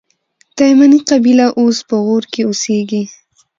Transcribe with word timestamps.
تایمني 0.57 0.99
قبیله 1.09 1.47
اوس 1.59 1.77
په 1.87 1.95
غور 2.05 2.23
کښي 2.31 2.41
اوسېږي. 2.47 3.03